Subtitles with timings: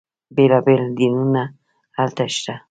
[0.35, 1.43] بیلا بیل دینونه
[1.97, 2.53] هلته شته.